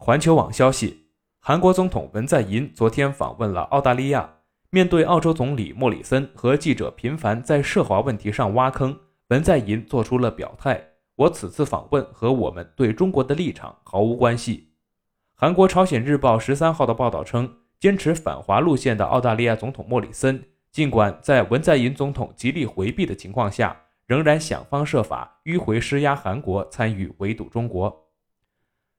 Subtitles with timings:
[0.00, 1.08] 环球网消息，
[1.40, 4.32] 韩国总统文在寅昨天访问了澳大利亚。
[4.70, 8.96] 面对澳洲总理莫里森和记者频繁在涉华问题上挖坑，
[9.30, 10.80] 文在寅做出了表态
[11.16, 14.68] ：“我此次访问和我们对中国的立场毫无关系。”
[15.34, 23.76] 韩国朝鲜日报十三号的报道称，坚持反华路线的澳大利亚总统莫里森，尽管在文在寅总统极力回避的情况下，
[24.06, 28.07] 仍然想方设法迂回施压韩国参与围堵中国。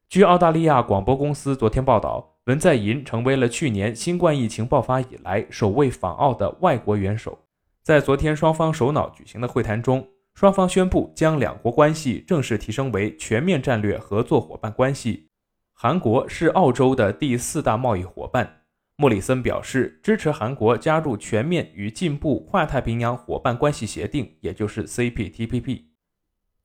[0.10, 2.36] 据澳大利亚广播公司昨天报道。
[2.46, 7.38] 文在寅成为了去年新冠疫情爆发以来首位访澳的外国元首。
[7.84, 15.30] 在昨天双方首脑举行的会谈中，双方宣布将两国关系正式提升为全面战略合作伙伴关系。
[15.73, 18.64] 韩国是澳洲的第四大贸易伙伴。
[18.95, 25.84] 莫里森表示支持韩国加入全面与进步跨太平洋伙伴关系协定，也就是 CPTPP。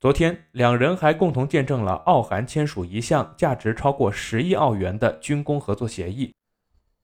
[0.05, 6.35] 昨天，两人还共同见证了澳韩签署一项价值超过十亿澳元的军工合作协议，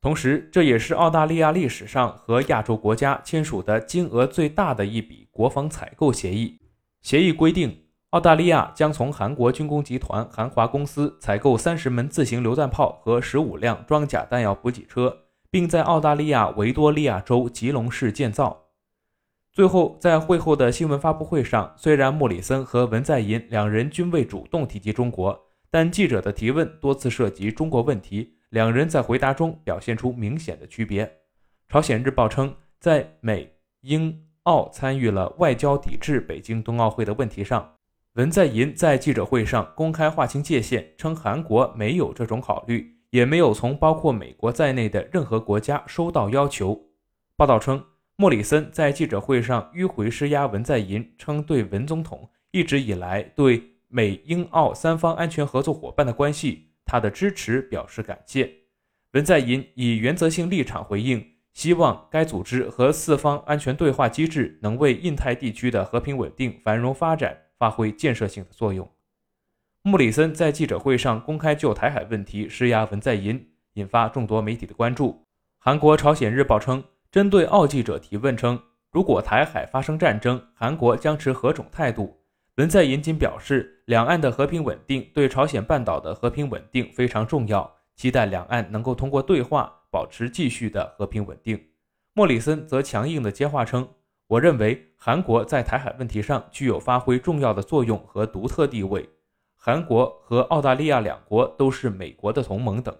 [0.03, 6.61] 同时，这也是澳大利亚历史上和亚洲国家签署的金额最大的一笔国防采购协议。
[7.01, 15.17] 协议规定，澳大利亚将从韩国军工集团韩华公司采购三十门自行榴弹炮和十五辆装甲弹药补给车，
[15.51, 18.64] 并在澳大利亚维多利亚州吉隆市建造。
[19.61, 25.39] 最后，在会后的新闻发布会上，虽然莫里森和文在寅两人均未主动提及中国，
[25.70, 31.12] 但记者的提问多次涉及中国问题，两人在回答中表现出明显的区别。
[31.69, 33.52] 朝鲜日报称，在美、
[33.83, 37.74] 英、澳参与了外交抵制北京冬奥会的问题上，
[38.14, 46.80] 文在寅在记者会上公开划清界限，称韩国没有这种考虑，也没有从包括美国在内的任何国家收到要求。
[47.36, 47.84] 报道称。
[48.21, 58.53] 莫里森在记者会上迂回施压文在寅，称对文总统一直以来对美英澳三方安全合作伙伴的关系，他的支持表示感谢。
[59.13, 68.86] 文在寅以原则性立场回应，希望该组织和四方安全对话机制能为印太地区的和平稳定、繁荣发展发挥建设性的作用。
[69.80, 75.25] 莫里森在记者会上公开就台海问题施压文在寅，引发众多媒体的关注。
[75.57, 76.85] 韩国朝鲜日报称。
[77.11, 78.57] 针对澳记者提问称，
[78.93, 82.17] 如果台海发生战争，韩国将持何种态度？
[82.55, 91.61] 文在寅仅表示，两岸的和平稳定对朝鲜半岛的和平稳定非常重要，期待两岸能够通过对话保持继续的和平稳定。
[92.13, 93.89] 莫里森则强硬的接话称，
[94.29, 99.09] 我认为韩国在台海问题上具有发挥重要的作用和独特地位，
[99.57, 102.97] 韩国和澳大利亚两国都是美国的同盟等。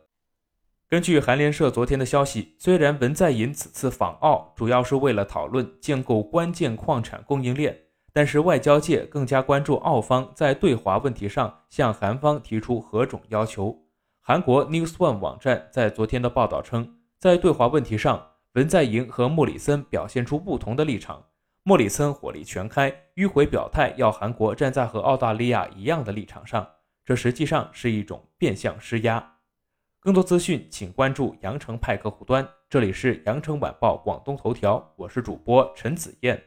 [0.91, 7.79] 根据韩联社昨天的消息，虽然文在寅此次访澳主要是为了讨论建构关键矿产供应链，
[8.13, 13.79] 但是外交界更加关注澳方在对华问题上向韩方提出何种要求。
[14.21, 21.23] 韩国 News One 网站在昨天的报道称，在对华问题上，文在寅和莫里森表现出不同的立场。
[21.63, 26.67] 莫里森火力全开，迂回表态，要韩国站在和澳大利亚一样的立场上，
[27.05, 29.35] 这实际上是一种变相施压。
[30.03, 32.49] 更多资讯，请关注羊城派客户端。
[32.71, 36.43] 这里是羊城晚报广东头条，我是主播陈子燕。